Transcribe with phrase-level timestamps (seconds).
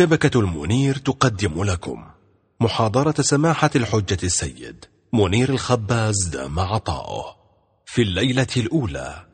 [0.00, 2.04] شبكة المنير تقدم لكم
[2.60, 7.36] محاضرة سماحة الحجة السيد منير الخباز دام عطاؤه.
[7.86, 9.26] في الليلة الأولى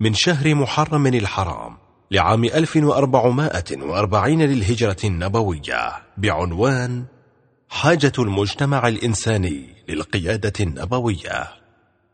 [0.00, 1.76] من شهر محرم الحرام
[2.10, 7.04] لعام 1440 للهجرة النبوية بعنوان
[7.68, 11.48] حاجة المجتمع الإنساني للقيادة النبوية.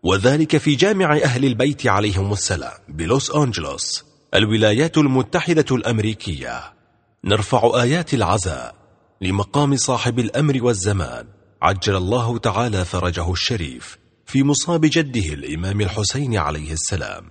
[0.03, 4.05] وذلك في جامع أهل البيت عليهم السلام بلوس أنجلوس
[4.35, 6.80] الولايات المتحدة الأمريكية.
[7.25, 8.75] نرفع آيات العزاء
[9.21, 11.27] لمقام صاحب الأمر والزمان.
[11.63, 17.31] عجل الله تعالى فرجه الشريف في مصاب جده الإمام الحسين عليه السلام.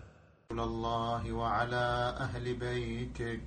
[0.52, 3.42] الله وعلى أهل بيتك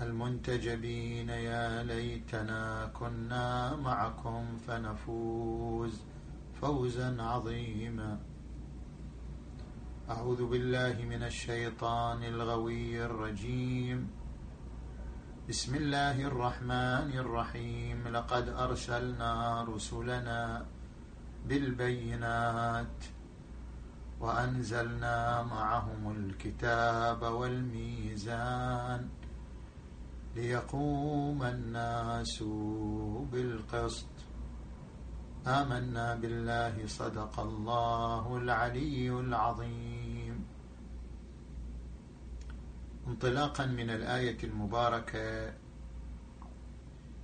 [0.00, 6.00] المنتجبين يا ليتنا كنا معكم فنفوز
[6.60, 8.18] فوزا عظيما.
[10.10, 14.23] أعوذ بالله من الشيطان الغوي الرجيم.
[15.44, 18.08] بسم الله الرحمن الرحيم.
[18.08, 20.64] لقد أرسلنا رسلنا
[21.48, 22.98] بالبينات
[24.20, 29.08] وأنزلنا معهم الكتاب والميزان
[30.36, 32.42] ليقوم الناس
[33.32, 34.14] بالقسط.
[35.46, 39.93] آمنا بالله صدق الله العلي العظيم.
[43.06, 45.52] انطلاقا من الآية المباركة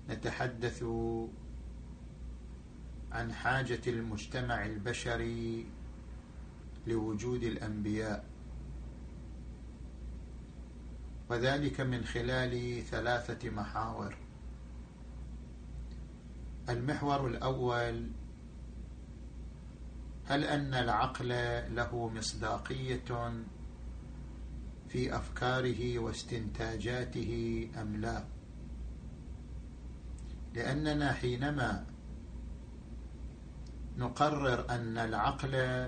[0.09, 0.84] نتحدث
[3.12, 5.67] عن حاجة المجتمع البشري
[6.87, 8.25] لوجود الأنبياء.
[11.31, 14.17] وذلك من خلال ثلاثة محاور.
[16.69, 18.11] المحور الأول
[20.27, 21.28] هل أن العقل
[21.75, 23.33] له مصداقية
[24.93, 28.25] في أفكاره واستنتاجاته أم لا؟
[30.55, 31.87] لأننا حينما
[33.99, 35.87] نقرر أن العقل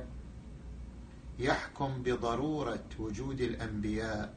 [1.38, 4.34] يحكم بضرورة وجود الأنبياء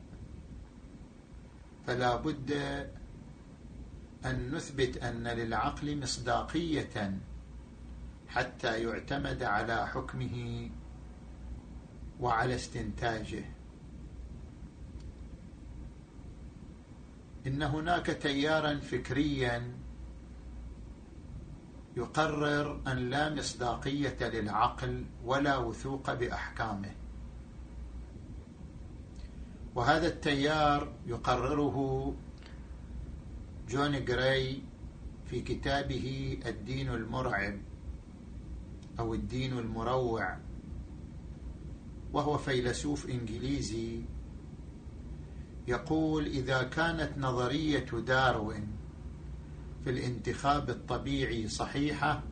[1.87, 2.51] فلا بد
[4.25, 7.19] أن نثبت أن للعقل مصداقية
[8.27, 10.69] حتى يعتمد على حكمه
[12.19, 13.54] وعلى استنتاجه.
[17.47, 19.71] إن هناك تيارا فكريا
[21.97, 26.91] يقرر أن لا مصداقية للعقل ولا وثوق بأحكامه.
[29.75, 32.15] وهذا التيار يقرره
[33.69, 34.61] جون جراي
[35.25, 37.61] في كتابه الدين المرعب
[38.99, 40.37] أو الدين المروع
[42.13, 44.01] وهو فيلسوف إنجليزي
[45.67, 48.67] يقول إذا كانت نظرية داروين
[49.83, 52.23] في الانتخاب الطبيعي صحيحة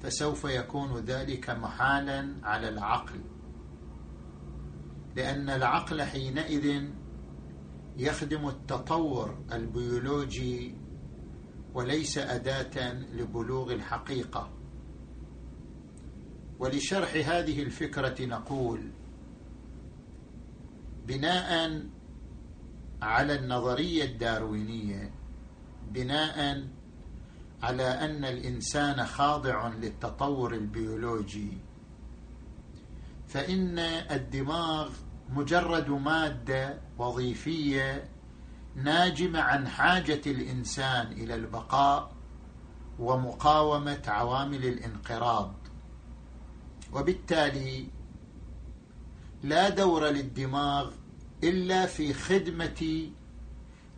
[0.00, 3.20] فسوف يكون ذلك محالا على العقل.
[5.16, 6.84] لأن العقل حينئذ
[7.96, 10.74] يخدم التطور البيولوجي
[11.74, 14.50] وليس أداة لبلوغ الحقيقة.
[16.58, 18.90] ولشرح هذه الفكرة نقول
[21.06, 21.82] بناء
[23.02, 25.10] على النظرية الداروينية
[25.90, 26.64] بناء
[27.62, 31.58] على أن الإنسان خاضع للتطور البيولوجي
[33.28, 34.90] فإن الدماغ
[35.28, 38.08] مجرد مادة وظيفية
[38.74, 42.12] ناجمة عن حاجة الإنسان إلى البقاء
[42.98, 45.54] ومقاومة عوامل الانقراض.
[46.92, 47.88] وبالتالي
[49.42, 50.90] لا دور للدماغ
[51.44, 53.10] إلا في خدمة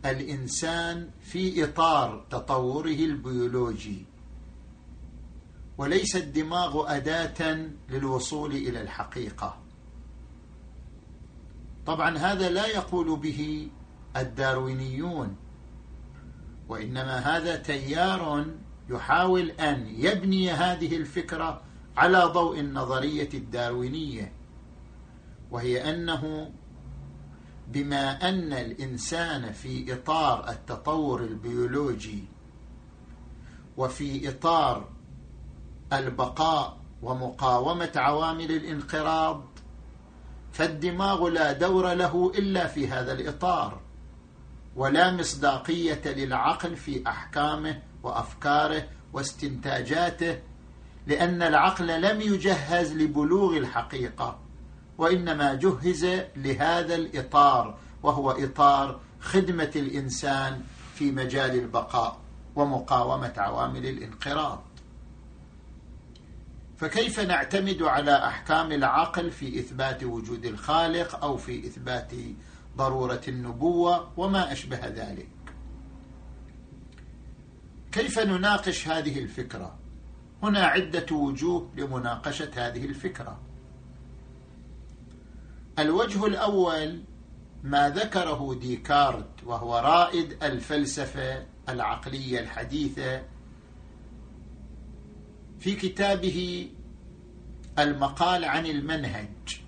[0.05, 4.05] الإنسان في إطار تطوره البيولوجي.
[5.77, 9.57] وليس الدماغ أداة للوصول إلى الحقيقة.
[11.85, 13.67] طبعا هذا لا يقول به
[14.17, 15.35] الداروينيون
[16.69, 18.45] وإنما هذا تيار
[18.89, 21.61] يحاول أن يبني هذه الفكرة
[21.97, 24.31] على ضوء النظرية الداروينية
[25.51, 26.51] وهي أنه
[27.69, 32.23] بما أن الإنسان في إطار التطور البيولوجي
[33.77, 34.89] وفي إطار
[35.93, 39.43] البقاء ومقاومة عوامل الانقراض
[40.51, 43.81] فالدماغ لا دور له إلا في هذا الإطار
[44.75, 50.39] ولا مصداقية للعقل في أحكامه وأفكاره واستنتاجاته
[51.07, 54.39] لأن العقل لم يجهز لبلوغ الحقيقة.
[54.99, 56.05] وإنما جهز
[56.35, 60.61] لهذا الإطار وهو إطار خدمة الإنسان
[60.95, 62.19] في مجال البقاء
[62.55, 64.63] ومقاومة عوامل الانقراض.
[66.77, 72.11] فكيف نعتمد على أحكام العقل في إثبات وجود الخالق أو في إثبات
[72.77, 75.29] ضرورة النبوة وما أشبه ذلك؟
[77.91, 79.75] كيف نناقش هذه الفكرة؟
[80.43, 83.48] هنا عدة وجوه لمناقشة هذه الفكرة.
[85.79, 87.03] الوجه الأول
[87.63, 93.21] ما ذكره ديكارت وهو رائد الفلسفة العقلية الحديثة
[95.59, 96.69] في كتابه
[97.79, 99.61] المقال عن المنهج.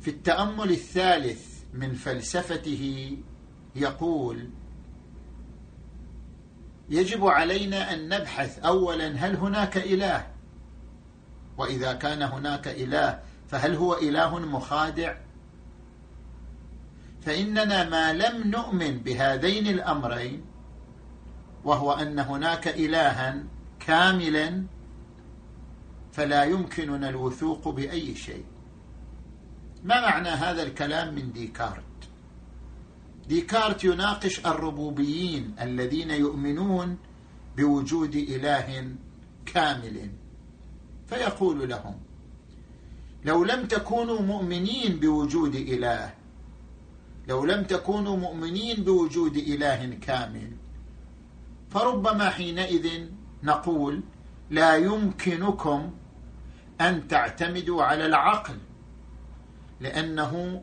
[0.00, 3.16] في التأمل الثالث من فلسفته
[3.76, 4.50] يقول
[6.88, 10.26] يجب علينا أن نبحث اولا هل هناك إله؟
[11.58, 15.16] وإذا كان هناك إله فهل هو إله مخادع؟
[17.20, 20.44] فإننا ما لم نؤمن بهذين الأمرين
[21.64, 23.44] وهو أن هناك الها
[23.80, 24.64] كاملا
[26.12, 28.44] فلا يمكننا الوثوق بأي شيء.
[29.84, 31.82] ما معنى هذا الكلام من ديكارت؟
[33.28, 36.98] ديكارت يناقش الربوبيين الذين يؤمنون
[37.56, 38.94] بوجود إله
[39.46, 40.10] كامل
[41.06, 42.00] فيقول لهم
[43.26, 46.14] لو لم تكونوا مؤمنين بوجود إله
[47.28, 50.52] لو لم تكونوا مؤمنين بوجود إله كامل
[51.70, 53.06] فربما حينئذ
[53.42, 54.02] نقول
[54.50, 55.90] لا يمكنكم
[56.80, 58.58] أن تعتمدوا على العقل
[59.80, 60.62] لأنه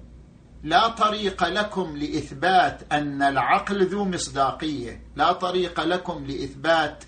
[0.63, 7.03] لا طريق لكم لإثبات أن العقل ذو مصداقية لا طريق لكم لإثبات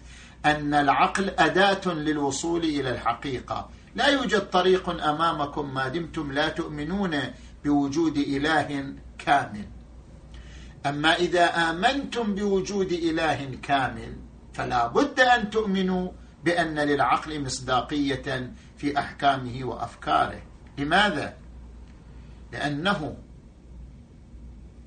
[0.45, 3.69] أن العقل أداة للوصول إلى الحقيقة.
[3.95, 7.19] لا يوجد طريق أمامكم ما دمتم لا تؤمنون
[7.63, 9.65] بوجود إله كامل.
[10.85, 14.15] أما إذا آمنتم بوجود إله كامل
[14.53, 16.11] فلا بد أن تؤمنوا
[16.43, 20.41] بأن للعقل مصداقية في أحكامه وأفكاره.
[20.77, 21.33] لماذا؟
[22.51, 23.17] لأنه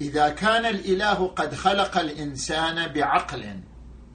[0.00, 3.60] إذا كان الإله قد خلق الإنسان بعقل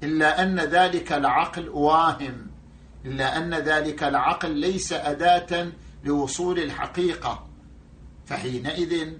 [0.03, 2.52] إلا أن ذلك العقل واهم.
[3.05, 5.71] إلا أن ذلك العقل ليس أداة
[6.03, 7.47] لوصول الحقيقة.
[8.25, 9.13] فحينئذ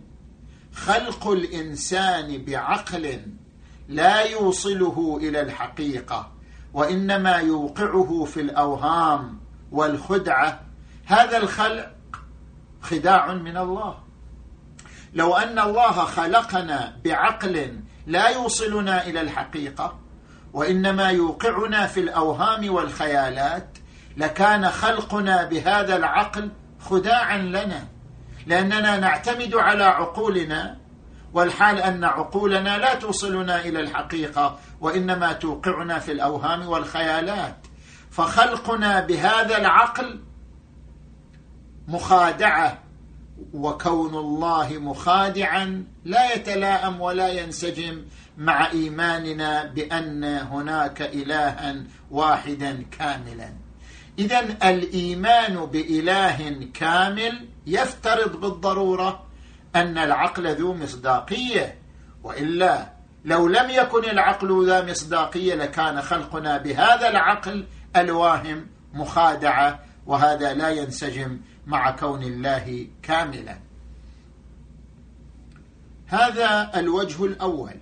[0.74, 3.22] خلق الإنسان بعقل
[3.88, 6.32] لا يوصله إلى الحقيقة
[6.74, 9.40] وإنما يوقعه في الأوهام
[9.72, 10.62] والخدعة.
[11.06, 11.92] هذا الخلق
[12.82, 14.04] خداع من الله.
[15.14, 20.00] لو أن الله خلقنا بعقل لا يوصلنا إلى الحقيقة
[20.54, 23.73] وإنما يوقعنا في الأوهام والخيالات
[24.18, 27.88] لكان خلقنا بهذا العقل خداعا لنا
[28.48, 30.78] لأننا نعتمد على عقولنا
[31.34, 37.56] والحال أن عقولنا لا توصلنا إلى الحقيقة وإنما توقعنا في الأوهام والخيالات.
[38.12, 40.20] فخلقنا بهذا العقل
[41.88, 42.80] مخادعة
[43.54, 48.06] وكون الله مخادعا لا يتلائم ولا ينسجم
[48.38, 53.63] مع إيماننا بأن هناك إلها واحدا كاملا.
[54.20, 54.40] اذا
[54.70, 59.26] الإيمان بإله كامل يفترض بالضرورة
[59.76, 61.76] أن العقل ذو مصداقية
[62.24, 62.94] وإلا
[63.26, 71.40] لو لم يكن العقل ذا مصداقية لكان خلقنا بهذا العقل ألواهم مخادعة وهذا لا ينسجم
[71.68, 73.58] مع كون الله كاملا.
[76.08, 77.76] هذا الوجه الأول.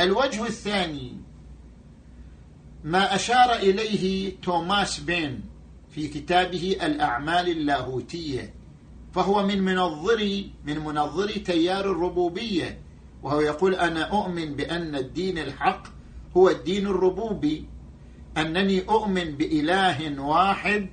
[0.00, 1.27] الوجه الثاني
[2.84, 5.40] ما أشار إليه توماس بين
[5.90, 8.54] في كتابه الأعمال اللاهوتية
[9.14, 12.78] فهو من منظري من منظري تيار الربوبية
[13.22, 15.86] وهو يقول أنا أؤمن بأن الدين الحق
[16.36, 17.66] هو الدين الربوبي
[18.36, 20.88] أنني أؤمن بإله واحد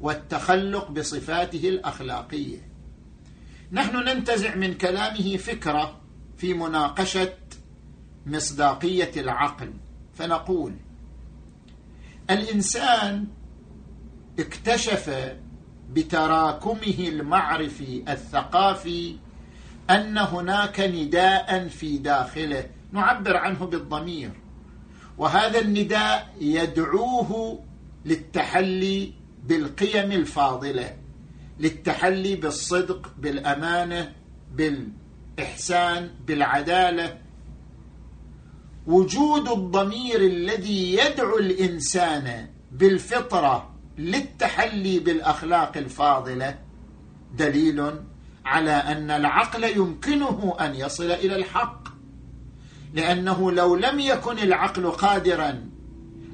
[0.00, 2.68] والتخلق بصفاته الأخلاقية.
[3.72, 6.00] نحن ننتزع من كلامه فكرة
[6.36, 7.34] في مناقشة
[8.26, 9.72] مصداقية العقل
[10.14, 10.72] فنقول
[12.30, 13.26] الإنسان
[14.38, 15.34] اكتشف
[15.90, 19.16] بتراكمه المعرفي الثقافي
[19.90, 22.64] أن هناك نداء في داخله.
[22.92, 24.30] نعبر عنه بالضمير.
[25.18, 27.64] وهذا النداء يدعوه
[28.04, 29.12] للتحلي
[29.44, 30.96] بالقيم الفاضلة
[31.60, 34.12] للتحلي بالصدق بالأمانة
[34.54, 37.18] بالإحسان بالعدالة
[38.88, 46.58] وجود الضمير الذي يدعو الإنسان بالفطرة للتحلي بالأخلاق الفاضلة
[47.34, 47.94] دليل
[48.44, 51.88] على أن العقل يمكنه أن يصل إلى الحق.
[52.94, 55.68] لأنه لو لم يكن العقل قادرا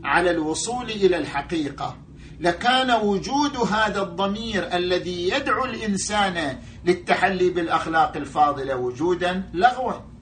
[0.05, 1.97] على الوصول إلى الحقيقة
[2.41, 10.14] لكان وجود هذا الضمير الذي يدعو الإنسان للتحلي بالأخلاق الفاضلة وجودا لغوا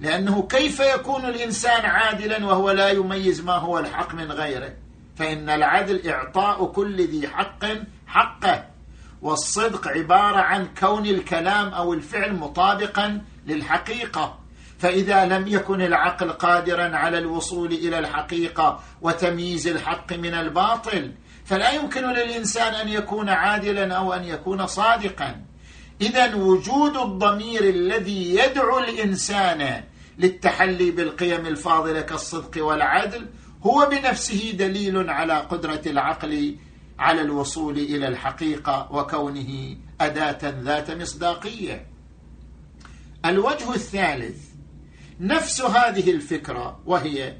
[0.00, 4.72] لأنه كيف يكون الإنسان عادلا وهو لا يميز ما هو الحق من غيره؟
[5.16, 7.64] فإن العدل إعطاء كل ذي حق
[8.06, 8.64] حقه
[9.22, 14.38] والصدق عبارة عن كون الكلام أو الفعل مطابقا للحقيقة.
[14.78, 21.12] فإذا لم يكن العقل قادرا على الوصول إلى الحقيقة وتمييز الحق من الباطل
[21.44, 25.36] فلا يمكن للإنسان أن يكون عادلا أو أن يكون صادقا.
[26.00, 29.82] اذا وجود الضمير الذي يدعو الإنسان
[30.20, 33.26] للتحلي بالقيم الفاضلة كالصدق والعدل
[33.62, 36.56] هو بنفسه دليل على قدرة العقل
[36.98, 41.86] على الوصول إلى الحقيقة وكونه أداة ذات مصداقية.
[43.24, 44.38] الوجه الثالث
[45.20, 47.36] نفس هذه الفكرة وهي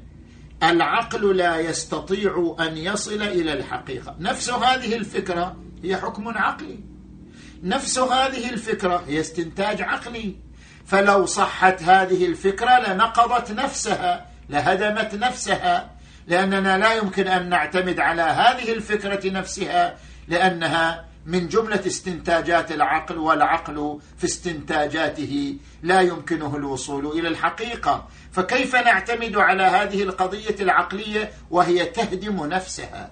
[0.63, 4.15] العقل لا يستطيع أن يصل إلى الحقيقة.
[4.19, 6.79] نفس هذه الفكرة هي حكم عقلي.
[7.63, 10.35] نفس هذه الفكرة هي استنتاج عقلي.
[10.85, 15.91] فلو صحت هذه الفكرة لنقضت نفسها لهدمت نفسها.
[16.27, 19.97] لأننا لا يمكن أن نعتمد على هذه الفكرة نفسها
[20.27, 28.07] لأنها من جملة استنتاجات العقل والعقل في استنتاجاته لا يمكنه الوصول إلى الحقيقة.
[28.31, 33.11] فكيف نعتمد على هذه القضية العقلية وهي تهدم نفسها؟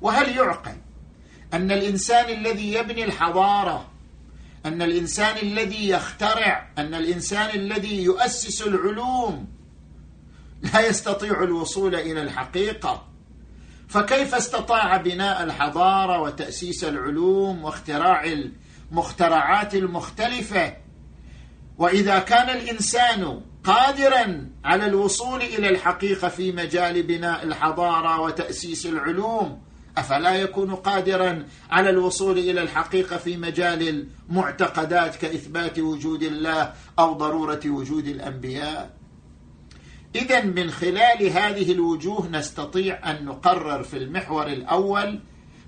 [0.00, 0.76] وهل يعقل
[1.54, 3.91] أن الإنسان الذي يبني الحضارة
[4.66, 9.48] أن الإنسان الذي يخترع أن الإنسان الذي يؤسس العلوم
[10.62, 13.08] لا يستطيع الوصول إلى الحقيقة.
[13.88, 18.24] فكيف استطاع بناء الحضارة وتأسيس العلوم واختراع
[18.92, 20.76] المخترعات المختلفة؟
[21.78, 29.62] وإذا كان الإنسان قادرا على الوصول إلى الحقيقة في مجال بناء الحضارة وتأسيس العلوم
[29.98, 37.60] أفلا يكون قادرا على الوصول إلى الحقيقة في مجال المعتقدات كإثبات وجود الله أو ضرورة
[37.66, 38.90] وجود الأنبياء؟
[40.14, 45.20] اذا من خلال هذه الوجوه نستطيع أن نقرر في المحور الأول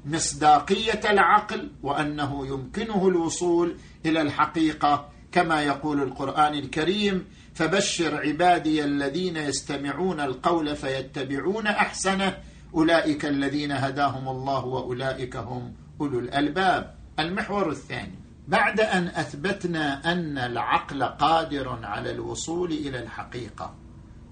[0.06, 3.76] مصداقية العقل وأنه يمكنه الوصول
[4.06, 12.38] إلى الحقيقة كما يقول القرآن الكريم فبشر عبادي الذين يستمعون القول فيتبعون أحسنه
[12.74, 16.94] أولئك الذين هداهم الله وأولئك هم أولو الألباب.
[17.18, 23.74] المحور الثاني بعد أن أثبتنا أن العقل قادر على الوصول إلى الحقيقة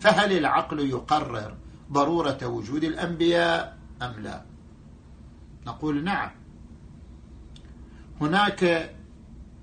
[0.00, 1.56] فهل العقل يقرر
[1.92, 4.42] ضرورة وجود الأنبياء أم لا؟
[5.66, 6.30] نقول نعم.
[8.20, 8.94] هناك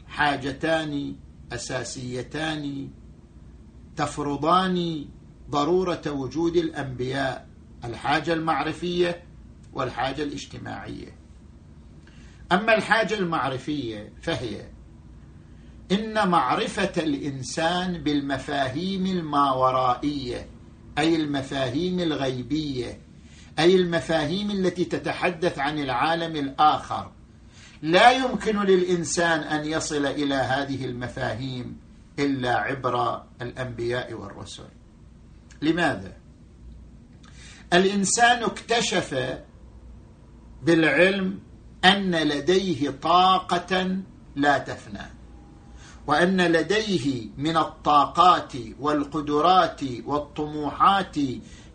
[0.07, 1.15] حاجتان
[1.51, 2.89] أساسيتان
[3.95, 5.05] تفرضان
[5.49, 7.48] ضرورة وجود الأنبياء
[7.85, 9.23] الحاجة المعرفية
[9.73, 11.15] والحاجة الاجتماعية.
[12.51, 14.65] أما الحاجة المعرفية فهي
[15.91, 20.47] إن معرفة الإنسان بالمفاهيم الماورائية
[20.97, 22.99] أي المفاهيم الغيبية
[23.59, 27.11] أي المفاهيم التي تتحدث عن العالم الآخر
[27.81, 31.77] لا يمكن للإنسان أن يصل إلى هذه المفاهيم
[32.19, 34.67] إلا عبر الأنبياء والرسل.
[35.61, 36.18] لماذا؟
[37.73, 39.37] الإنسان اكتشف
[40.63, 41.39] بالعلم
[41.85, 43.97] أن لديه طاقة
[44.35, 45.05] لا تفنى
[46.07, 51.15] وأن لديه من الطاقات والقدرات والطموحات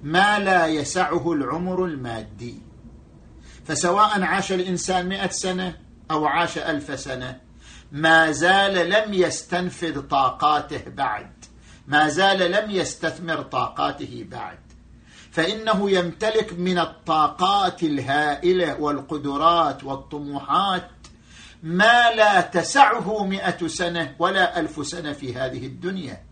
[0.02, 2.62] ما لا يسعه العمر المادي.
[3.64, 5.76] فسواء عاش الإنسان مئة سنة
[6.10, 7.40] أو عاش ألف سنة
[7.92, 11.44] ما زال لم يستنفذ طاقاته بعد
[11.88, 14.63] ما زال لم يستثمر طاقاته بعد.
[15.34, 20.90] فإنه يمتلك من الطاقات الهائلة والقدرات والطموحات
[21.62, 26.22] ما لا تسعه مئة سنة ولا ألف سنة في هذه الدنيا.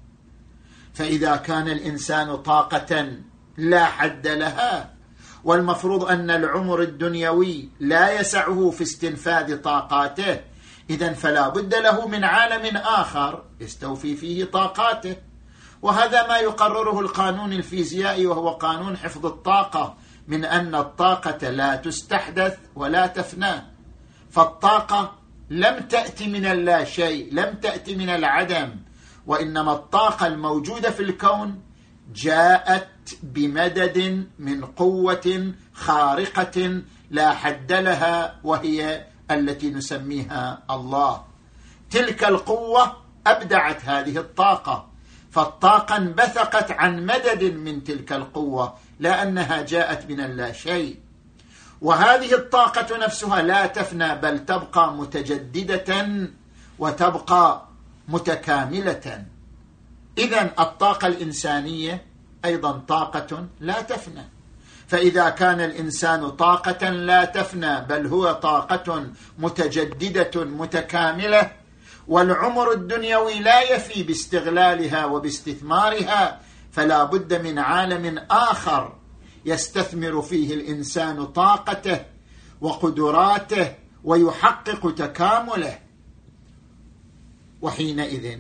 [0.95, 3.13] فإذا كان الإنسان طاقة
[3.57, 4.95] لا حد لها
[5.45, 10.41] والمفروض أن العمر الدنيوي لا يسعه في استنفاذ طاقاته
[10.91, 15.17] إذا فلا بد له من عالم آخر يستوفي فيه طاقاته.
[15.83, 19.95] وهذا ما يقرره القانون الفيزيائي وهو قانون حفظ الطاقة
[20.29, 23.63] من أن الطاقة لا تستحدث ولا تفنى.
[24.31, 25.15] فالطاقة
[25.51, 28.77] لم تأتي من اللا شيء لم تأتي من العدم.
[29.27, 31.61] وإنما الطاقة الموجودة في الكون
[32.15, 32.89] جاءت
[33.23, 41.25] بمدد من قوة خارقة لا حد لها وهي التي نسميها الله.
[41.91, 42.97] تلك القوة
[43.27, 44.92] أبدعت هذه الطاقة.
[45.33, 50.99] فالطاقة انبثقت عن مدد من تلك القوة لا انها جاءت من اللا شيء
[51.83, 56.07] وهذه الطاقة نفسها لا تفنى بل تبقى متجددة
[56.79, 57.63] وتبقى
[58.09, 59.25] متكاملة.
[60.19, 62.05] إذا الطاقة الإنسانية
[62.45, 64.25] أيضا طاقة لا تفنى.
[64.87, 69.07] فإذا كان الإنسان طاقة لا تفنى بل هو طاقة
[69.39, 71.53] متجددة متكاملة
[72.09, 76.41] والعمر الدنيوي لا يفي باستغلالها وباستثمارها
[76.73, 78.97] فلا بد من عالم آخر
[79.45, 82.01] يستثمر فيه الإنسان طاقته
[82.61, 85.79] وقدراته ويحقق تكامله.
[87.63, 88.39] وحينئذ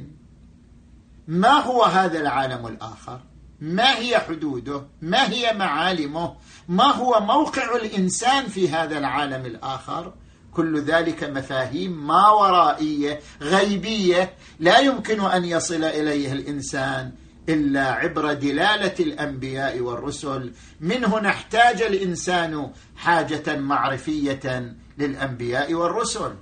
[1.28, 3.21] ما هو هذا العالم الآخر؟
[3.61, 6.37] ما هي حدوده؟ ما هي معالمه؟
[6.69, 10.12] ما هو موقع الإنسان في هذا العالم الآخر؟
[10.54, 17.12] كل ذلك مفاهيم ما ورائية غيبية لا يمكن أن يصل اليه الإنسان
[17.49, 20.52] إلا عبر دلالة الأنبياء والرسل.
[20.80, 26.35] من هنا احتاج الإنسان حاجة معرفية للأنبياء والرسل.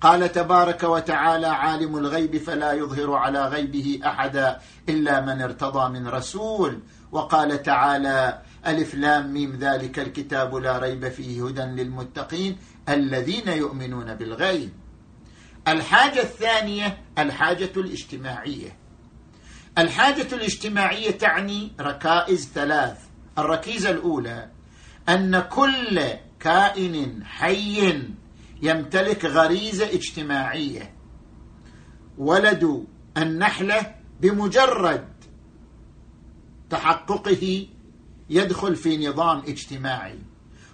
[0.00, 6.80] قال تبارك وتعالى عالم الغيب فلا يظهر على غيبه أحدا إلا من ارتضى من رسول
[7.12, 12.56] وقال تعالى ألف لام ميم ذلك الكتاب لا ريب فيه هدى للمتقين
[12.88, 14.72] الذين يؤمنون بالغيب.
[15.68, 18.76] الحاجة الثانية الحاجة الاجتماعية.
[19.78, 22.98] الحاجة الاجتماعية تعني ركائز ثلاث.
[23.38, 24.50] الركيزة الأولى
[25.08, 26.00] أن كل
[26.40, 28.02] كائن حي
[28.62, 30.94] يمتلك غريزة اجتماعية.
[32.18, 32.86] ولد
[33.16, 35.08] النحله بمجرد
[36.70, 37.66] تحققه
[38.30, 40.18] يدخل في نظام اجتماعي.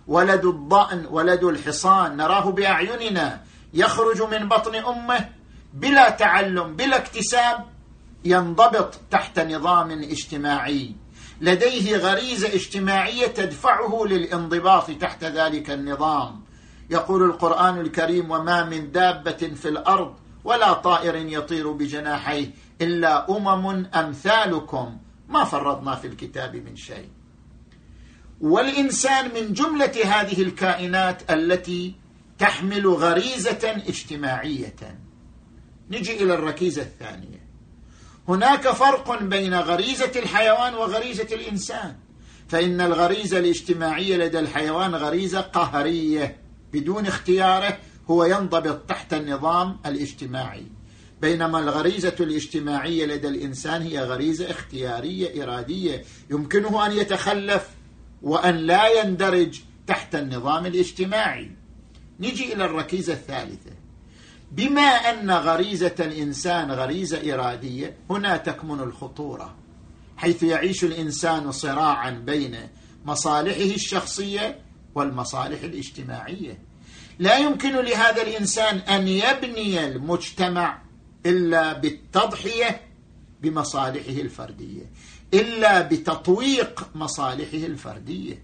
[0.08, 2.16] ولد الضأن ولد الحصان.
[2.16, 3.40] نراه بأعيننا.
[3.74, 5.28] يخرج من بطن أمه
[5.74, 7.64] بلا تعلم بلا اكتساب.
[8.24, 10.94] ينضبط تحت نظام اجتماعي.
[11.40, 16.40] لديه غريزة اجتماعية تدفعه للانضباط تحت ذلك النظام.
[16.90, 24.98] يقول القرآن الكريم وما من دابة في الأرض ولا طائر يطير بجناحيه إلا أمم أمثالكم.
[25.28, 27.08] ما فرطنا في الكتاب من شيء.
[28.40, 31.94] والإنسان من جملة هذه الكائنات التي
[32.38, 34.98] تحمل غريزة اجتماعية.
[35.90, 37.48] نجي إلى الركيزة الثانية.
[38.28, 41.96] هناك فرق بين غريزة الحيوان وغريزة الإنسان.
[42.48, 46.36] فإن الغريزة الاجتماعية لدى الحيوان غريزة قهرية
[46.72, 47.78] بدون اختياره
[48.10, 50.66] هو ينضبط تحت النظام الاجتماعي.
[51.20, 56.04] بينما الغريزة الاجتماعية لدى الإنسان هي غريزة اختيارية إرادية.
[56.30, 57.77] يمكنه أن يتخلف
[58.22, 61.50] وأن لا يندرج تحت النظام الاجتماعي.
[62.20, 63.70] نجي إلى الركيزة الثالثة.
[64.52, 69.54] بما أن غريزة الإنسان غريزة إرادية هنا تكمن الخطورة.
[70.16, 72.56] حيث يعيش الإنسان صراعا بين
[73.04, 74.60] مصالحه الشخصية
[74.94, 76.58] والمصالح الاجتماعية.
[77.18, 80.82] لا يمكن لهذا الإنسان أن يبني المجتمع
[81.26, 82.80] إلا بالتضحية
[83.42, 84.90] بمصالحه الفردية.
[85.34, 88.42] إلا بتطويق مصالحه الفردية.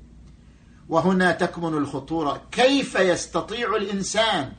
[0.89, 2.43] وهنا تكمن الخطورة.
[2.53, 4.53] كيف يستطيع الإنسان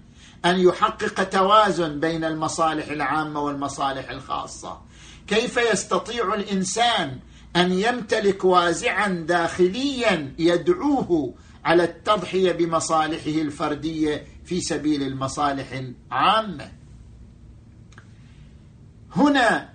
[0.46, 4.82] أن يحقق توازن بين المصالح العامة والمصالح الخاصة؟
[5.28, 7.20] كيف يستطيع الإنسان
[7.56, 11.34] أن يمتلك وازعا داخليا يدعوه
[11.66, 16.72] على التضحية بمصالحه الفردية في سبيل المصالح العامة؟
[19.16, 19.70] هنا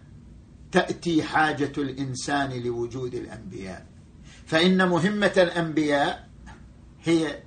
[0.73, 3.87] تأتي حاجة الإنسان لوجود الأنبياء.
[4.47, 6.29] فإن مهمة الأنبياء
[7.05, 7.43] هي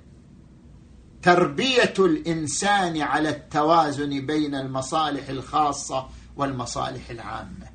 [1.22, 7.74] تربية الإنسان على التوازن بين المصالح الخاصة والمصالح العامة.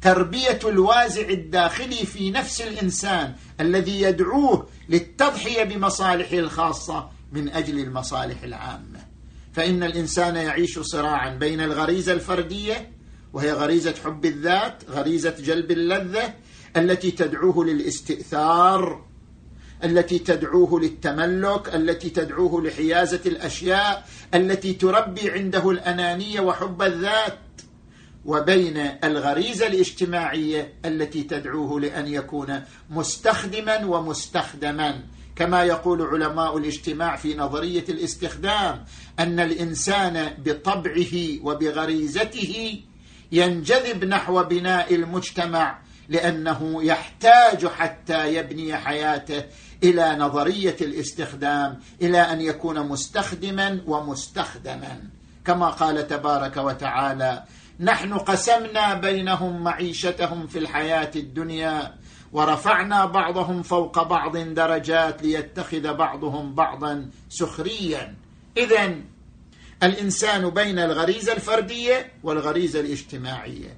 [0.00, 9.00] تربية الوازع الداخلي في نفس الإنسان الذي يدعوه للتضحية بمصالحه الخاصة من أجل المصالح العامة.
[9.52, 12.90] فإن الإنسان يعيش صراعا بين الغريزة الفردية
[13.32, 16.34] وهي غريزة حب الذات غريزة جلب اللذة
[16.76, 19.04] التي تدعوه للاستئثار
[19.84, 27.38] التي تدعوه للتملك التي تدعوه لحيازة الأشياء التي تربي عنده الأنانية وحب الذات.
[28.24, 35.00] وبين الغريزة الاجتماعية التي تدعوه لأن يكون مستخدما ومستخدما.
[35.36, 38.84] كما يقول علماء الاجتماع في نظرية الاستخدام
[39.18, 42.80] أن الإنسان بطبعه وبغريزته
[43.32, 49.44] ينجذب نحو بناء المجتمع لأنه يحتاج حتى يبني حياته
[49.82, 55.02] إلى نظرية الاستخدام إلى أن يكون مستخدما ومستخدما.
[55.44, 57.44] كما قال تبارك وتعالى
[57.80, 61.94] نحن قسمنا بينهم معيشتهم في الحياة الدنيا
[62.32, 68.14] ورفعنا بعضهم فوق بعض درجات ليتخذ بعضهم بعضا سخريا.
[68.56, 68.94] اذا
[69.82, 73.76] الإنسان بين الغريزه الفردية والغريزه الاجتماعية.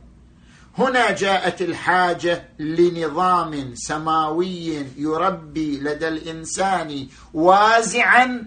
[0.79, 8.47] هنا جاءت الحاجة لنظام سماوي يربي لدى الإنسان وازعا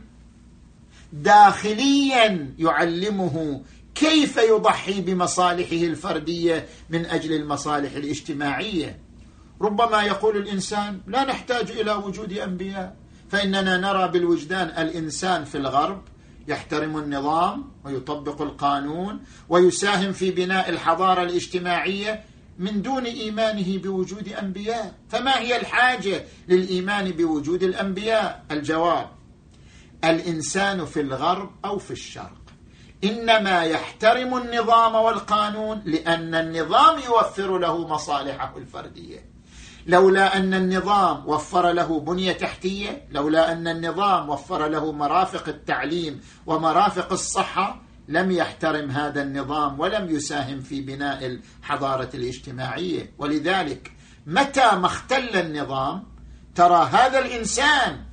[1.13, 3.61] داخليا يعلمه
[3.95, 8.99] كيف يضحي بمصالحه الفردية من أجل المصالح الاجتماعية.
[9.61, 12.95] ربما يقول الإنسان لا نحتاج إلى وجود أنبياء
[13.29, 16.01] فإننا نرى بالوجدان الإنسان في الغرب
[16.47, 22.23] يحترم النظام ويطبق القانون ويساهم في بناء الحضارة الاجتماعية
[22.59, 24.93] من دون إيمانه بوجود أنبياء.
[25.09, 29.09] فما هي الحاجة للإيمان بوجود الأنبياء؟ الجواب
[30.03, 32.41] الإنسان في الغرب أو في الشرق.
[33.03, 39.34] إنما يحترم النظام والقانون لأن النظام يوفر له مصالحه الفردية.
[39.87, 47.11] لولا أن النظام وفر له بنية تحتية لولا أن النظام وفر له مرافق التعليم ومرافق
[47.11, 53.11] الصحة لم يحترم هذا النظام ولم يساهم في بناء الحضارة الاجتماعية.
[53.17, 53.91] ولذلك
[54.25, 56.03] متى ما اختل النظام
[56.55, 58.03] ترى هذا الإنسان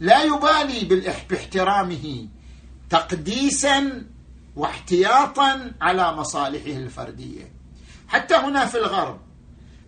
[0.00, 0.84] لا يبالي
[1.30, 2.28] باحترامه
[2.90, 4.06] تقديسا
[4.56, 7.52] واحتياطا على مصالحه الفردية.
[8.08, 9.25] حتى هنا في الغرب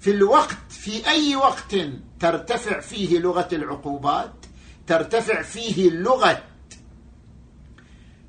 [0.00, 1.76] في الوقت في أي وقت
[2.20, 4.34] ترتفع فيه لغة العقوبات
[4.86, 6.42] ترتفع فيه لغة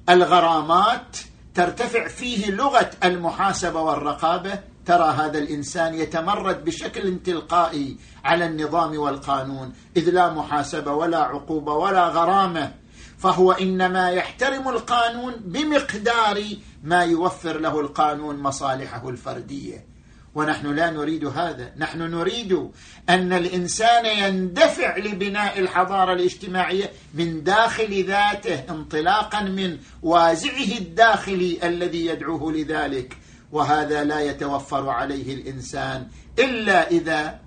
[0.10, 1.18] الغرامات
[1.56, 10.10] ترتفع فيه لغة المحاسبة والرقابة ترى هذا الإنسان يتمرد بشكل تلقائي على النظام والقانون إذ
[10.10, 12.74] لا محاسبة ولا عقوبة ولا غرامة.
[13.18, 16.44] فهو إنما يحترم القانون بمقدار
[16.84, 19.89] ما يوفر له القانون مصالحه الفردية.
[20.36, 21.72] ونحن لا نريد هذا.
[21.78, 22.70] نحن نريد
[23.10, 32.52] أن الإنسان يندفع لبناء الحضارة الاجتماعية من داخل ذاته انطلاقا من وازعه الداخلي الذي يدعوه
[32.52, 33.18] لذلك.
[33.52, 36.08] وهذا لا يتوفر عليه الإنسان
[36.40, 37.40] إلا إذا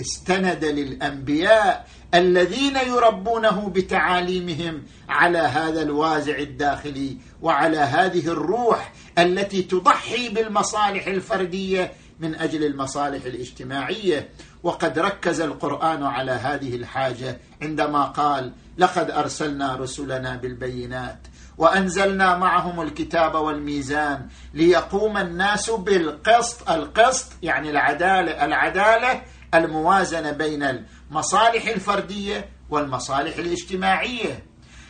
[0.00, 11.06] استند للأنبياء الذين يربونه بتعاليمهم على هذا الوازع الداخلي وعلى هذه الروح التي تضحي بالمصالح
[11.06, 14.28] الفردية من أجل المصالح الاجتماعية
[14.62, 21.18] وقد ركز القرآن على هذه الحاجة عندما قال لقد أرسلنا رسلنا بالبينات
[21.58, 29.22] وأنزلنا معهم الكتاب والميزان ليقوم الناس بالقسط القسط يعني العدالة العدالة
[29.54, 30.62] الموازنة بين
[31.10, 34.44] المصالح الفردية والمصالح الاجتماعية.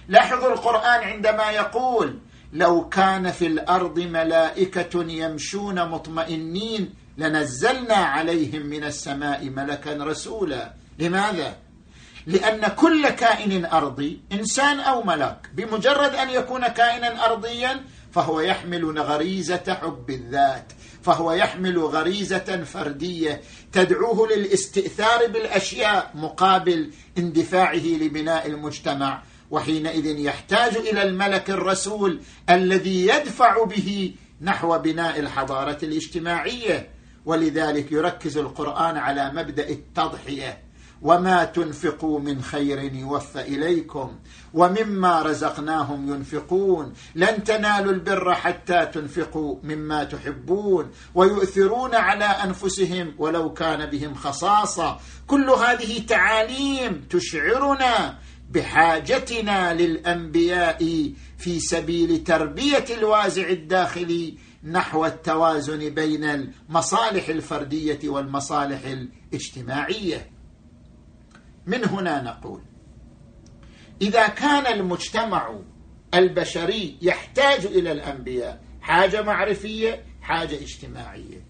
[0.09, 2.19] لاحظوا القرآن عندما يقول
[2.53, 10.73] لو كان في الأرض ملائكة يمشون مطمئنين لنزلنا عليهم من السماء ملكا رسولا.
[10.99, 11.57] لماذا؟
[12.27, 19.79] لأن كل كائن أرضي إنسان أو ملاك بمجرد أن يكون كائنا أرضيا فهو يحمل غريزة
[19.83, 23.41] حب الذات فهو يحمل غريزة فردية
[23.73, 29.23] تدعوه للاستئثار بالأشياء مقابل اندفاعه لبناء المجتمع.
[29.53, 36.89] وحينئذ يحتاج إلى الملك الرسول الذي يدفع به نحو بناء الحضارة الاجتماعية.
[37.25, 40.63] ولذلك يركز القرآن على مبدأ التضحية.
[41.03, 44.19] وما تنفقوا من خير يوفى إليكم
[44.55, 46.93] ومما رزقناهم ينفقون.
[47.15, 50.91] لن تنالوا البر حتى تنفقوا مما تحبون.
[51.15, 54.99] ويؤثرون على أنفسهم ولو كان بهم خصاصة.
[55.27, 58.19] كل هذه تعاليم تشعرنا
[58.53, 70.31] بحاجتنا للأنبياء في سبيل تربية الوازع الداخلي نحو التوازن بين المصالح الفردية والمصالح الاجتماعية.
[71.67, 72.63] من هنا نقول
[74.03, 75.59] إذا كان المجتمع
[76.15, 81.47] البشري يحتاج إلى الأنبياء حاجة معرفية حاجة اجتماعية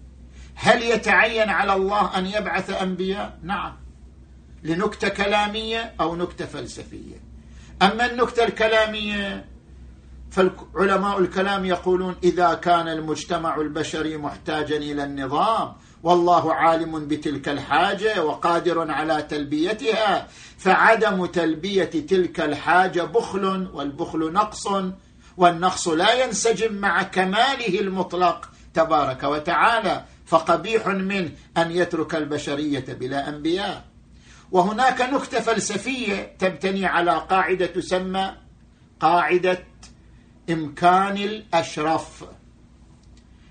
[0.55, 3.82] هل يتعين على الله أن يبعث أنبياء؟ نعم.
[4.63, 7.15] لنكتة كلامية أو نكتة فلسفية.
[7.81, 9.45] أما النكتة الكلامية
[10.31, 15.73] فالعلماء الكلام يقولون إذا كان المجتمع البشري محتاجا إلى النظام
[16.03, 24.67] والله عالم بتلك الحاجة وقادر على تلبيتها فعدم تلبية تلك الحاجة بخل والبخل نقص
[25.37, 33.92] والنقص لا ينسجم مع كماله المطلق تبارك وتعالى فقبيح منه أن يترك البشرية بلا أنبياء.
[34.53, 38.35] وهناك نكتة فلسفية تبتني على قاعدة تسمى
[38.99, 39.63] قاعدة
[40.49, 42.25] إمكان الأشرف.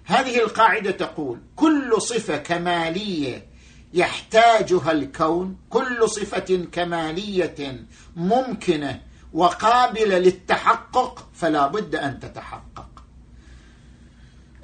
[0.05, 3.47] هذه القاعدة تقول كل صفة كمالية
[3.95, 7.87] يحتاجها الكون كل صفة كمالية
[8.17, 9.01] ممكنة
[9.33, 13.05] وقابلة للتحقق فلا بد أن تتحقق.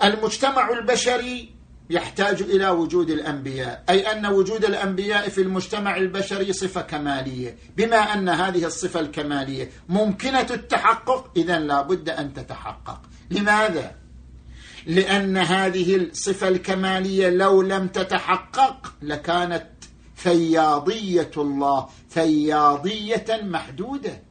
[0.03, 1.58] المجتمع البشري
[1.90, 3.85] يحتاج إلى وجود الأنبياء.
[3.88, 7.57] أي أن وجود الأنبياء في المجتمع البشري صفة كمالية.
[7.77, 13.01] بما أن هذه الصفة الكمالية ممكنة التحقق إذا لا بد أن تتحقق.
[13.31, 13.94] لماذا؟
[14.87, 19.66] لأن هذه الصفة الكمالية لو لم تتحقق لكانت
[20.14, 24.28] فياضيه الله فياضيه محدودة.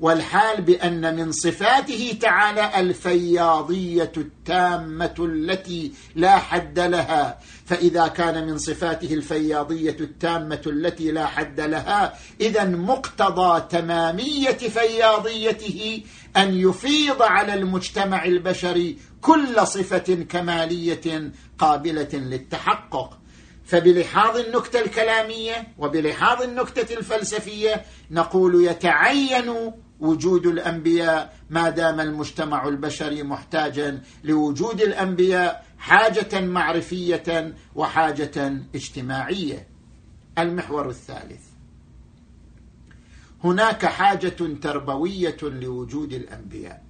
[0.00, 7.38] والحال بأن من صفاته تعالى الفياضية التامة التي لا حد لها.
[7.66, 16.02] فإذا كان من صفاته الفياضية التامة التي لا حد لها اذا مقتضى تمامية فياضيته
[16.36, 23.18] أن يفيض على المجتمع البشري كل صفة كمالية قابلة للتحقق.
[23.64, 34.02] فبلحاظ النكتة الكلامية وبلحاظ النكتة الفلسفية نقول يتعين وجود الأنبياء ما دام المجتمع البشري محتاجا
[34.24, 39.68] لوجود الأنبياء حاجة معرفية وحاجة اجتماعية.
[40.38, 41.42] المحور الثالث.
[43.44, 44.28] هناك حاجة
[44.62, 46.82] تربوية لوجود الأنبياء.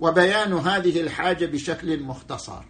[0.00, 2.62] وبيان هذه الحاجة بشكل مختصر.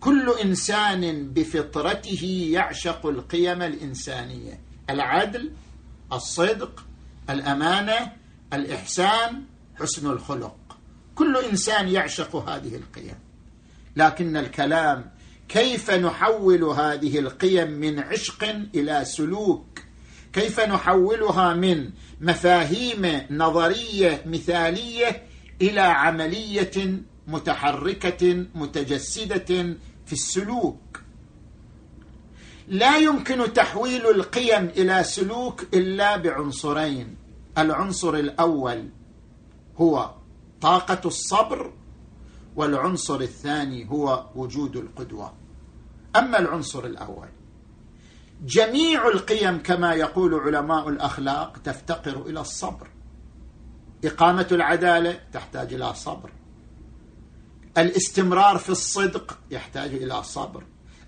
[0.00, 5.52] كل إنسان بفطرته يعشق القيم الإنسانية العدل
[6.12, 6.84] الصدق
[7.30, 8.12] الأمانة
[8.52, 9.42] الإحسان
[9.80, 10.78] حسن الخلق.
[11.14, 13.14] كل إنسان يعشق هذه القيم.
[13.96, 15.10] لكن الكلام
[15.48, 19.78] كيف نحول هذه القيم من عشق إلى سلوك؟
[20.32, 25.22] كيف نحولها من مفاهيم نظرية مثالية
[25.62, 30.91] إلى عملية متحركة متجسدة في السلوك؟
[32.68, 37.16] لا يمكن تحويل القيم إلى سلوك إلا بعنصرين.
[37.58, 38.88] العنصر الأول
[39.76, 40.14] هو
[40.60, 41.72] طاقة الصبر
[42.56, 45.32] والعنصر الثاني هو وجود القدوة.
[46.16, 47.28] أما العنصر الأول
[48.44, 52.88] جميع القيم كما يقول علماء الأخلاق تفتقر إلى الصبر.
[54.04, 56.30] إقامة العدالة تحتاج إلى صبر.
[57.78, 60.64] الاستمرار في الصدق يحتاج إلى صبر.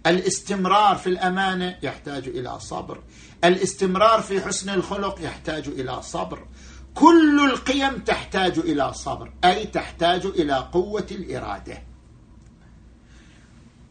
[0.06, 3.02] الاستمرار في الأمانة يحتاج إلى صبر.
[3.44, 6.46] الاستمرار في حسن الخلق يحتاج إلى صبر.
[6.94, 11.82] كل القيم تحتاج إلى صبر أي تحتاج إلى قوة الإرادة.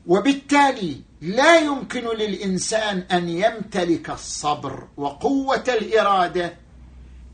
[0.08, 6.54] وبالتالي لا يمكن للإنسان أن يمتلك الصبر وقوة الإرادة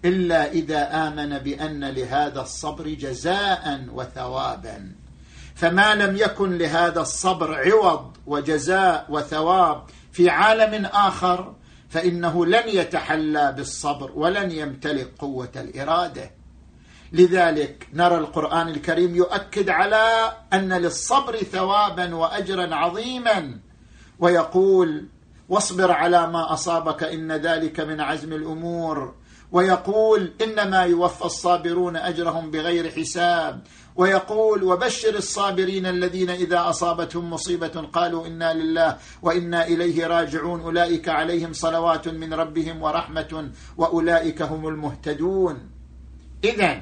[0.06, 4.96] إلا إذا آمن بأن لهذا الصبر جزاء وثوابا.
[5.60, 11.56] فما لم يكن لهذا الصبر عوض وجزاء وثواب في عالم آخر
[11.89, 16.32] فإنه لن يتحلى بالصبر ولن يمتلك قوة الإرادة.
[17.12, 23.60] لذلك نرى القرآن الكريم يؤكد على أن للصبر ثوابا واجرا عظيما
[24.19, 25.08] ويقول
[25.50, 29.13] واصبر على ما أصابك إن ذلك من عزم الأمور.
[29.52, 33.62] ويقول إنما يوفى الصابرون أجرهم بغير حساب
[34.00, 40.62] ويقول وبشر الصابرين الذين إذا أصابتهم مصيبة قالوا إنا لله وإنا إليه راجعون.
[40.62, 45.70] أولئك عليهم صلوات من ربهم ورحمة وأولئك هم المهتدون.
[46.44, 46.82] اذا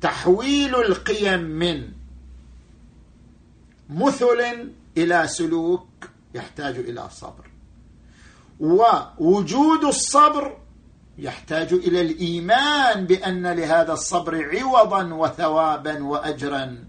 [0.00, 1.88] تحويل القيم من
[3.88, 5.88] مثل إلى سلوك
[6.34, 7.50] يحتاج إلى صبر.
[8.60, 10.56] ووجود الصبر
[11.18, 16.84] يحتاج إلى الإيمان بأن لهذا الصبر عوضا وثوابا واجرا.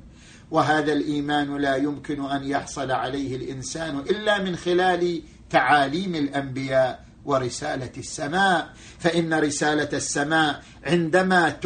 [0.51, 8.73] وهذا الإيمان لا يمكن أن يحصل عليه الإنسان إلا من خلال تعاليم الأنبياء ورسالة السماء.
[8.99, 11.59] فإن رسالة السماء عندما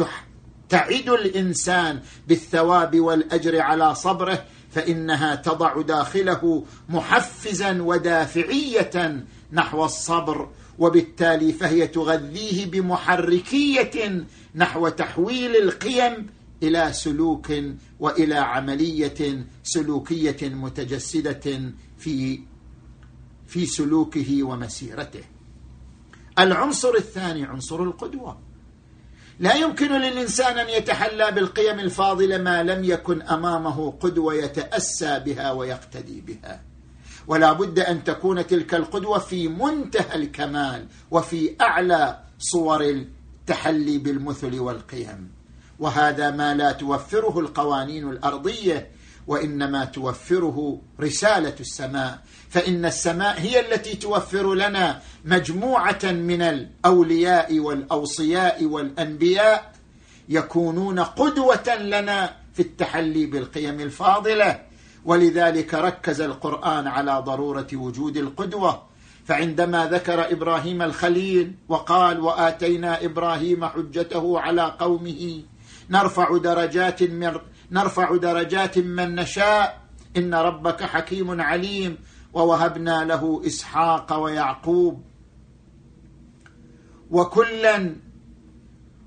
[0.68, 10.48] تعد الإنسان بالثواب والأجر على صبره فإنها تضع داخله محفزا ودافعية نحو الصبر.
[10.78, 16.26] وبالتالي فهي تغذيه بمحركية نحو تحويل القيم
[16.62, 17.52] إلى سلوك
[18.00, 22.40] وإلى عملية سلوكية متجسدة في
[23.46, 25.24] في سلوكه ومسيرته.
[26.38, 28.38] العنصر الثاني عنصر القدوة.
[29.38, 36.20] لا يمكن للإنسان أن يتحلى بالقيم الفاضلة ما لم يكن أمامه قدوة يتأسى بها ويقتدي
[36.20, 36.73] بها.
[37.26, 45.30] ولا بد أن تكون تلك القدوة في منتهى الكمال وفي أعلى صور التحلي بالمثل والقيم.
[45.78, 48.88] وهذا ما لا توفره القوانين الأرضية
[49.26, 52.18] وإنما توفره رسالة السماء.
[52.50, 59.72] فإن السماء هي التي توفر لنا مجموعة من الأولياء والأوصياء والأنبياء
[60.28, 64.73] يكونون قدوة لنا في التحلي بالقيم الفاضلة.
[65.04, 68.82] ولذلك ركز القرآن على ضرورة وجود القدوة.
[69.24, 75.42] فعندما ذكر إبراهيم الخليل وقال وآتينا إبراهيم حجته على قومه.
[75.90, 77.32] نرفع درجات من
[77.70, 79.80] نرفع درجات من نشاء.
[80.16, 81.98] إن ربك حكيم عليم.
[82.32, 85.04] ووهبنا له إسحاق ويعقوب.
[87.10, 87.96] وكلا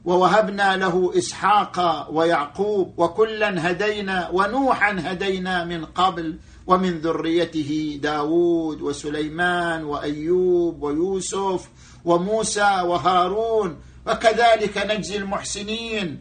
[0.07, 10.83] ووهبنا له إسحاق ويعقوب وكلا هدينا ونوحا هدينا من قبل ومن ذريته داود وسليمان وأيوب
[10.83, 11.69] ويوسف
[12.05, 16.19] وموسى وهارون وكذلك نجزي المحسنين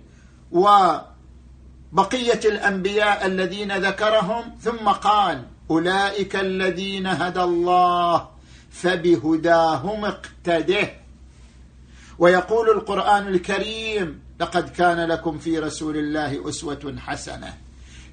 [0.52, 8.28] وبقية الأنبياء الذين ذكرهم ثم قال أولئك الذين هدى الله
[8.70, 11.05] فبهداهم اقتده
[12.18, 17.54] ويقول القرآن الكريم لقد كان لكم في رسول الله أسوة حسنة.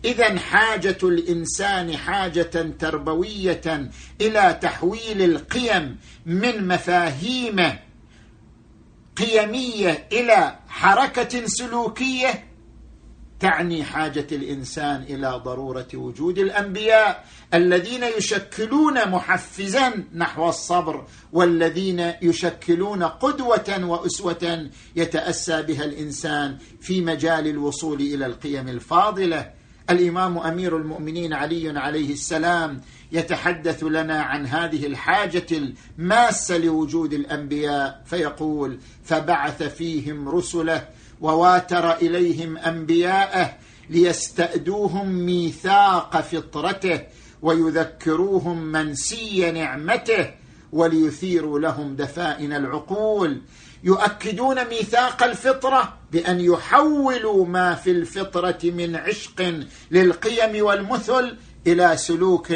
[0.05, 3.89] اذا حاجة الإنسان حاجة تربوية
[4.21, 7.77] إلى تحويل القيم من مفاهيم
[9.15, 12.43] قيمية إلى حركة سلوكية
[13.43, 23.85] تعني حاجة الإنسان إلى ضرورة وجود الأنبياء الذين يشكلون محفزا نحو الصبر والذين يشكلون قدوة
[23.85, 29.51] وأسوة يتأسى بها الإنسان في مجال الوصول إلى القيم الفاضلة.
[29.89, 38.79] الإمام أمير المؤمنين علي عليه السلام يتحدث لنا عن هذه الحاجة الماسة لوجود الأنبياء فيقول
[39.03, 40.87] فبعث فيهم رسله
[41.23, 43.53] وواتر إليهم أنبياءه
[43.89, 47.01] ليستأدوهم ميثاق فطرته
[47.41, 50.31] ويذكروهم منسي نعمته
[50.71, 53.41] وليثيروا لهم دفائن العقول.
[53.83, 62.53] يؤكدون ميثاق الفطرة بأن يحولوا ما في الفطرة من عشق للقيم والمثل إلى سلوك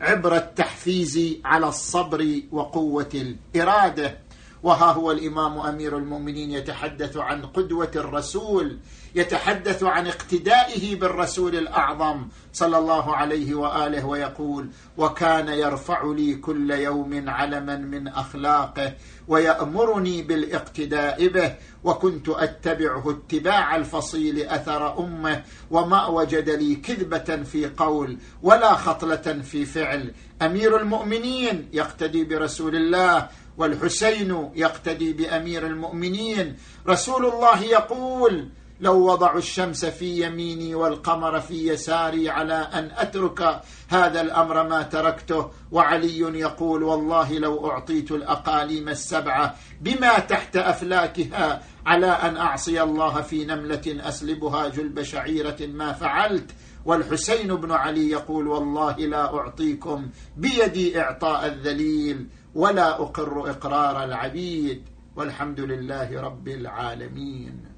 [0.00, 3.10] عبر التحفيز على الصبر وقوة
[3.54, 4.18] الإرادة.
[4.62, 8.78] وها هو الإمام أمير المؤمنين يتحدث عن قدوة الرسول
[9.14, 17.28] يتحدث عن اقتدائه بالرسول الأعظم صلى الله عليه وآله ويقول وكان يرفع لي كل يوم
[17.28, 18.94] علما من أخلاقه
[19.28, 28.18] ويأمرني بالاقتداء به وكنت أتبعه اتباع الفصيل أثر أمه وما وجد لي كذبة في قول
[28.42, 30.14] ولا خطلة في فعل.
[30.42, 33.28] أمير المؤمنين يقتدي برسول الله
[33.60, 36.56] والحسين يقتدي بأمير المؤمنين.
[36.88, 38.48] رسول الله يقول
[38.80, 45.50] لو وضعوا الشمس في يميني والقمر في يساري على أن أترك هذا الأمر ما تركته
[45.72, 53.44] وعلي يقول والله لو أعطيت الأقاليم السبعة بما تحت أفلاكها على أن أعصي الله في
[53.44, 56.50] نملة أسلبها جلب شعيرة ما فعلت
[56.84, 64.82] والحسين بن علي يقول والله لا أعطيكم بيدي إعطاء الذليل ولا أقر إقرار العبيد
[65.16, 67.69] والحمد لله رب العالمين.